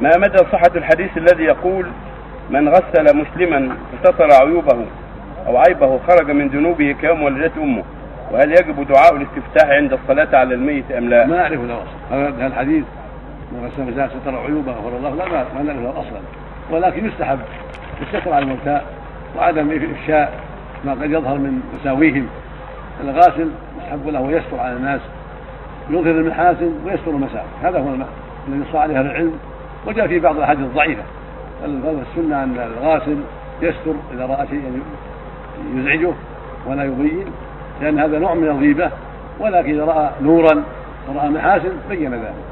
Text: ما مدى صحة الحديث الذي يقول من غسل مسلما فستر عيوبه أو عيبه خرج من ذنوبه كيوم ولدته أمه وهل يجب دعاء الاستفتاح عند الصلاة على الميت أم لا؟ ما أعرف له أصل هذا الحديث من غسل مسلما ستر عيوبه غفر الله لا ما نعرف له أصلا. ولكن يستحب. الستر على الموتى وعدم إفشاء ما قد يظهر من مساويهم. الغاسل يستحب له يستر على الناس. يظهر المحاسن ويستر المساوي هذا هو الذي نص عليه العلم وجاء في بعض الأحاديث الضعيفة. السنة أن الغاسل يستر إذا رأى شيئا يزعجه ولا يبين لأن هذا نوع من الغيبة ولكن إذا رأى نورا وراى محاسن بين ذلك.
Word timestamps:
ما 0.00 0.10
مدى 0.16 0.38
صحة 0.38 0.70
الحديث 0.76 1.16
الذي 1.16 1.44
يقول 1.44 1.86
من 2.50 2.68
غسل 2.68 3.16
مسلما 3.16 3.76
فستر 4.02 4.28
عيوبه 4.42 4.86
أو 5.46 5.56
عيبه 5.56 5.98
خرج 6.08 6.30
من 6.30 6.48
ذنوبه 6.48 6.96
كيوم 7.00 7.22
ولدته 7.22 7.62
أمه 7.62 7.82
وهل 8.32 8.50
يجب 8.50 8.86
دعاء 8.88 9.16
الاستفتاح 9.16 9.70
عند 9.70 9.92
الصلاة 9.92 10.38
على 10.38 10.54
الميت 10.54 10.92
أم 10.92 11.08
لا؟ 11.08 11.26
ما 11.26 11.40
أعرف 11.42 11.60
له 11.60 11.74
أصل 11.82 12.14
هذا 12.14 12.46
الحديث 12.46 12.84
من 13.52 13.66
غسل 13.66 13.82
مسلما 13.82 14.08
ستر 14.08 14.36
عيوبه 14.36 14.72
غفر 14.72 14.96
الله 14.96 15.14
لا 15.14 15.44
ما 15.54 15.62
نعرف 15.62 15.80
له 15.80 15.90
أصلا. 15.90 16.20
ولكن 16.70 17.06
يستحب. 17.06 17.38
الستر 18.02 18.32
على 18.32 18.44
الموتى 18.44 18.80
وعدم 19.36 19.90
إفشاء 20.00 20.32
ما 20.84 20.92
قد 20.92 21.10
يظهر 21.10 21.38
من 21.38 21.60
مساويهم. 21.80 22.26
الغاسل 23.04 23.50
يستحب 23.80 24.08
له 24.08 24.32
يستر 24.32 24.60
على 24.60 24.72
الناس. 24.72 25.00
يظهر 25.90 26.10
المحاسن 26.10 26.72
ويستر 26.86 27.10
المساوي 27.10 27.46
هذا 27.62 27.78
هو 27.78 27.88
الذي 28.48 28.60
نص 28.68 28.74
عليه 28.74 29.00
العلم 29.00 29.32
وجاء 29.86 30.06
في 30.06 30.18
بعض 30.18 30.36
الأحاديث 30.36 30.64
الضعيفة. 30.64 31.02
السنة 31.64 32.42
أن 32.42 32.72
الغاسل 32.78 33.16
يستر 33.62 33.94
إذا 34.14 34.26
رأى 34.26 34.46
شيئا 34.46 34.80
يزعجه 35.74 36.12
ولا 36.66 36.84
يبين 36.84 37.26
لأن 37.80 37.98
هذا 37.98 38.18
نوع 38.18 38.34
من 38.34 38.44
الغيبة 38.44 38.90
ولكن 39.40 39.74
إذا 39.74 39.84
رأى 39.84 40.10
نورا 40.20 40.62
وراى 41.08 41.30
محاسن 41.30 41.72
بين 41.88 42.14
ذلك. 42.14 42.51